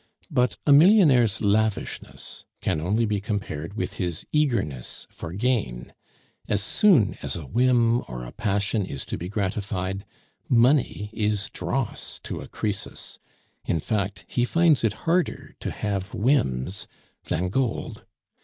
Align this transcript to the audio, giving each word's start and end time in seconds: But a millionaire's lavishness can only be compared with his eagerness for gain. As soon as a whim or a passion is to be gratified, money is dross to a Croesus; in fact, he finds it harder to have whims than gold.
But 0.31 0.57
a 0.65 0.71
millionaire's 0.73 1.41
lavishness 1.41 2.45
can 2.59 2.81
only 2.81 3.05
be 3.05 3.21
compared 3.21 3.75
with 3.75 3.97
his 3.97 4.25
eagerness 4.31 5.05
for 5.11 5.31
gain. 5.31 5.93
As 6.49 6.63
soon 6.63 7.19
as 7.21 7.35
a 7.35 7.43
whim 7.45 8.01
or 8.07 8.25
a 8.25 8.31
passion 8.31 8.83
is 8.83 9.05
to 9.05 9.17
be 9.19 9.29
gratified, 9.29 10.03
money 10.49 11.11
is 11.13 11.51
dross 11.51 12.19
to 12.23 12.41
a 12.41 12.47
Croesus; 12.47 13.19
in 13.65 13.79
fact, 13.79 14.25
he 14.27 14.43
finds 14.43 14.83
it 14.83 14.93
harder 15.05 15.55
to 15.59 15.69
have 15.69 16.15
whims 16.15 16.87
than 17.25 17.49
gold. 17.49 18.03